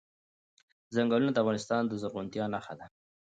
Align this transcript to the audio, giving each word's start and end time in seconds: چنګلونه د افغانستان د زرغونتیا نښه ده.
چنګلونه 0.93 1.31
د 1.33 1.37
افغانستان 1.43 1.81
د 1.87 1.93
زرغونتیا 2.01 2.45
نښه 2.53 2.73
ده. 2.79 2.85